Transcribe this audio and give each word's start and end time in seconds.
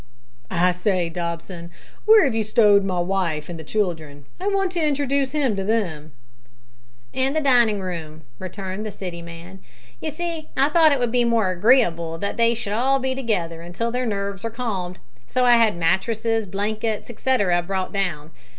"I 0.49 0.71
say, 0.71 1.09
Dobson, 1.09 1.69
where 2.07 2.23
have 2.23 2.33
you 2.33 2.43
stowed 2.43 2.83
my 2.83 2.99
wife 2.99 3.49
and 3.49 3.59
the 3.59 3.63
children? 3.63 4.25
I 4.39 4.47
want 4.47 4.71
to 4.71 4.81
introduce 4.83 5.31
him 5.31 5.55
to 5.55 5.63
them." 5.63 6.13
"In 7.13 7.33
the 7.33 7.39
dining 7.39 7.79
room," 7.81 8.23
returned 8.39 8.83
the 8.83 8.91
City 8.91 9.21
man. 9.21 9.59
"You 9.99 10.09
see, 10.09 10.49
I 10.57 10.69
thought 10.69 10.91
it 10.91 10.97
would 10.97 11.11
be 11.11 11.23
more 11.23 11.51
agreeable 11.51 12.17
that 12.17 12.35
they 12.35 12.55
should 12.55 12.71
be 12.71 12.73
all 12.73 12.99
together 12.99 13.61
until 13.61 13.91
their 13.91 14.07
nerves 14.07 14.43
are 14.43 14.49
calmed, 14.49 14.97
so 15.27 15.45
I 15.45 15.57
had 15.57 15.77
mattresses, 15.77 16.47
blankets, 16.47 17.11
etcetera, 17.11 17.61
brought 17.61 17.93
down. 17.93 18.31